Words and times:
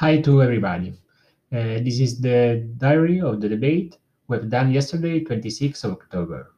Hi 0.00 0.18
to 0.22 0.42
everybody. 0.42 0.94
Uh, 1.52 1.76
this 1.84 2.00
is 2.00 2.22
the 2.22 2.66
diary 2.78 3.20
of 3.20 3.42
the 3.42 3.50
debate 3.50 3.98
we've 4.28 4.48
done 4.48 4.70
yesterday, 4.70 5.22
26th 5.22 5.84
of 5.84 5.92
October. 5.92 6.54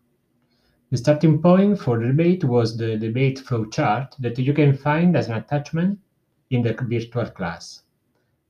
The 0.91 0.99
starting 0.99 1.43
point 1.43 1.81
for 1.81 1.99
the 1.99 2.07
debate 2.07 2.45
was 2.45 2.77
the 2.77 2.97
debate 2.97 3.43
flowchart 3.45 4.17
that 4.21 4.39
you 4.39 4.55
can 4.55 4.77
find 4.77 5.17
as 5.17 5.29
an 5.29 5.35
attachment 5.35 5.99
in 6.51 6.63
the 6.63 6.73
virtual 6.73 7.27
class. 7.31 7.83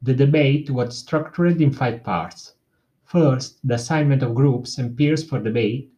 The 0.02 0.12
debate 0.12 0.68
was 0.68 0.98
structured 0.98 1.62
in 1.62 1.72
five 1.72 2.04
parts. 2.04 2.56
First, 3.02 3.66
the 3.66 3.77
assignment 3.77 4.22
of 4.22 4.34
groups 4.34 4.77
and 4.77 4.95
peers 4.95 5.24
for 5.24 5.40
debate 5.40 5.90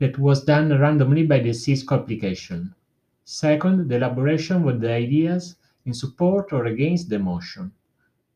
that 0.00 0.18
was 0.18 0.44
done 0.44 0.68
randomly 0.78 1.24
by 1.24 1.38
the 1.38 1.54
Cisco 1.54 1.98
application. 1.98 2.74
Second, 3.24 3.88
the 3.88 3.96
elaboration 3.96 4.68
of 4.68 4.80
the 4.82 4.92
ideas 4.92 5.56
in 5.86 5.94
support 5.94 6.52
or 6.52 6.66
against 6.66 7.08
the 7.08 7.18
motion. 7.18 7.72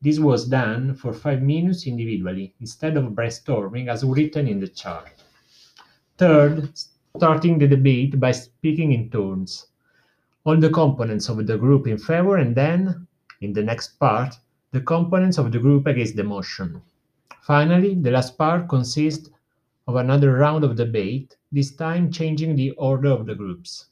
This 0.01 0.17
was 0.17 0.47
done 0.47 0.95
for 0.95 1.11
five 1.11 1.41
minutes 1.41 1.85
individually, 1.85 2.53
instead 2.61 2.95
of 2.95 3.11
brainstorming 3.11 3.89
as 3.89 4.05
written 4.05 4.47
in 4.47 4.59
the 4.59 4.67
chart. 4.69 5.11
Third, 6.17 6.71
starting 7.17 7.59
the 7.59 7.67
debate 7.67 8.17
by 8.19 8.31
speaking 8.31 8.93
in 8.93 9.09
turns. 9.09 9.67
All 10.45 10.57
the 10.57 10.69
components 10.69 11.27
of 11.27 11.45
the 11.45 11.57
group 11.57 11.85
in 11.85 11.97
favor, 11.97 12.37
and 12.37 12.55
then, 12.55 13.07
in 13.41 13.51
the 13.51 13.63
next 13.63 13.99
part, 13.99 14.35
the 14.71 14.81
components 14.81 15.37
of 15.37 15.51
the 15.51 15.59
group 15.59 15.85
against 15.87 16.15
the 16.15 16.23
motion. 16.23 16.81
Finally, 17.41 17.95
the 17.95 18.11
last 18.11 18.37
part 18.37 18.69
consists 18.69 19.29
of 19.87 19.95
another 19.95 20.33
round 20.33 20.63
of 20.63 20.75
debate, 20.75 21.35
this 21.51 21.75
time 21.75 22.11
changing 22.11 22.55
the 22.55 22.71
order 22.71 23.09
of 23.09 23.25
the 23.25 23.35
groups. 23.35 23.87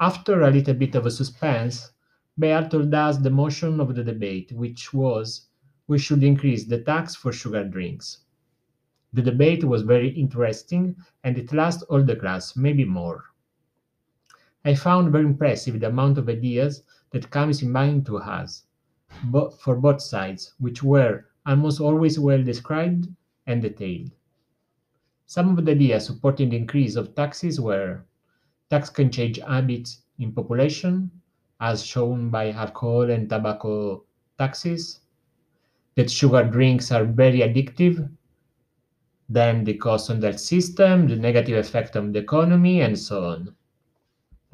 After 0.00 0.42
a 0.42 0.50
little 0.50 0.74
bit 0.74 0.94
of 0.94 1.06
a 1.06 1.10
suspense, 1.10 1.92
Bear 2.36 2.68
told 2.68 2.92
us 2.94 3.18
the 3.18 3.30
motion 3.30 3.80
of 3.80 3.94
the 3.94 4.02
debate, 4.02 4.52
which 4.52 4.92
was 4.92 5.46
we 5.86 5.98
should 5.98 6.22
increase 6.24 6.64
the 6.66 6.80
tax 6.82 7.14
for 7.14 7.32
sugar 7.32 7.64
drinks. 7.64 8.24
The 9.12 9.22
debate 9.22 9.64
was 9.64 9.82
very 9.82 10.08
interesting 10.10 10.96
and 11.22 11.38
it 11.38 11.52
lasted 11.52 11.86
all 11.86 12.02
the 12.02 12.16
class, 12.16 12.56
maybe 12.56 12.84
more. 12.84 13.24
I 14.64 14.74
found 14.74 15.12
very 15.12 15.24
impressive 15.26 15.80
the 15.80 15.88
amount 15.88 16.16
of 16.18 16.28
ideas 16.28 16.82
that 17.10 17.30
comes 17.30 17.62
in 17.62 17.70
mind 17.70 18.06
to 18.06 18.18
us, 18.18 18.64
bo- 19.24 19.50
for 19.50 19.76
both 19.76 20.00
sides, 20.00 20.54
which 20.58 20.82
were 20.82 21.26
almost 21.44 21.80
always 21.80 22.18
well 22.18 22.42
described 22.42 23.08
and 23.46 23.62
detailed. 23.62 24.12
Some 25.26 25.56
of 25.58 25.64
the 25.64 25.72
ideas 25.72 26.06
supporting 26.06 26.50
the 26.50 26.56
increase 26.58 26.94
of 26.96 27.14
taxes 27.14 27.60
were 27.60 28.04
tax 28.70 28.90
can 28.90 29.10
change 29.10 29.38
habits 29.38 30.02
in 30.18 30.32
population, 30.32 31.10
as 31.60 31.84
shown 31.84 32.30
by 32.30 32.50
alcohol 32.50 33.10
and 33.10 33.28
tobacco 33.28 34.02
taxes, 34.38 35.00
that 35.94 36.10
sugar 36.10 36.42
drinks 36.42 36.90
are 36.90 37.04
very 37.04 37.40
addictive, 37.40 38.10
then 39.28 39.64
the 39.64 39.74
cost 39.74 40.10
on 40.10 40.20
that 40.20 40.40
system, 40.40 41.06
the 41.06 41.16
negative 41.16 41.58
effect 41.58 41.96
on 41.96 42.12
the 42.12 42.18
economy, 42.18 42.80
and 42.80 42.98
so 42.98 43.24
on. 43.24 43.54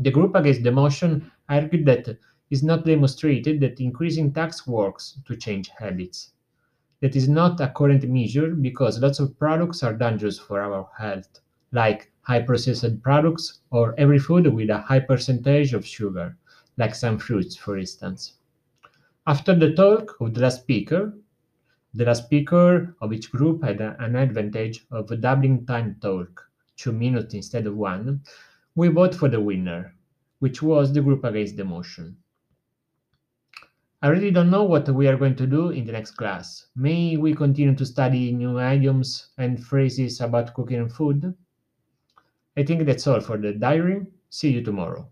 The 0.01 0.11
group 0.11 0.35
against 0.35 0.65
the 0.65 0.73
motion 0.73 1.31
argued 1.49 1.87
that 1.87 2.19
it's 2.51 2.63
not 2.63 2.85
demonstrated 2.85 3.61
that 3.61 3.81
increasing 3.81 4.33
tax 4.33 4.67
works 4.67 5.19
to 5.27 5.37
change 5.37 5.71
habits. 5.79 6.33
That 7.01 7.15
is 7.15 7.29
not 7.29 7.61
a 7.61 7.69
current 7.69 8.09
measure 8.09 8.55
because 8.55 9.01
lots 9.01 9.21
of 9.21 9.39
products 9.39 9.83
are 9.83 9.95
dangerous 9.95 10.39
for 10.39 10.61
our 10.61 10.89
health, 10.99 11.41
like 11.73 12.11
high 12.23 12.43
processed 12.43 13.03
products 13.03 13.61
or 13.71 13.95
every 13.99 14.19
food 14.19 14.53
with 14.53 14.71
a 14.71 14.79
high 14.79 15.01
percentage 15.01 15.73
of 15.73 15.87
sugar 15.87 16.37
like 16.77 16.95
some 16.95 17.19
fruits, 17.19 17.57
for 17.57 17.79
instance. 17.79 18.35
After 19.27 19.55
the 19.55 19.75
talk 19.75 20.21
of 20.21 20.35
the 20.35 20.41
last 20.41 20.63
speaker, 20.63 21.15
the 21.95 22.05
last 22.05 22.25
speaker 22.25 22.95
of 23.01 23.13
each 23.13 23.31
group 23.31 23.65
had 23.65 23.81
an 23.81 24.17
advantage 24.17 24.87
of 24.91 25.21
doubling 25.21 25.67
time 25.67 25.97
talk, 26.01 26.51
two 26.77 26.93
minutes 26.93 27.35
instead 27.35 27.67
of 27.67 27.77
one. 27.77 28.23
We 28.75 28.89
vote 28.89 29.15
for 29.15 29.29
the 29.29 29.41
winner, 29.41 29.95
which 30.39 30.63
was 30.63 30.93
the 30.93 31.03
group 31.03 31.25
against 31.25 31.57
the 31.57 31.65
motion. 31.65 32.19
I 34.03 34.09
really 34.09 34.31
don't 34.31 34.51
know 34.51 34.65
what 34.65 34.89
we 34.89 35.09
are 35.09 35.17
going 35.17 35.37
to 35.37 35.47
do 35.47 35.71
in 35.71 35.85
the 35.85 35.93
next 35.93 36.13
class. 36.13 36.67
May 36.77 37.17
we 37.17 37.35
continue 37.35 37.75
to 37.75 37.87
study 37.87 38.31
new 38.31 38.61
idioms 38.61 39.31
and 39.39 39.63
phrases 39.63 40.21
about 40.21 40.55
cooking 40.55 40.81
and 40.81 40.93
food? 40.93 41.35
I 42.57 42.63
think 42.63 42.85
that's 42.85 43.07
all 43.07 43.21
for 43.21 43.39
the 43.39 43.53
diary. 43.53 44.07
See 44.29 44.51
you 44.51 44.63
tomorrow. 44.63 45.11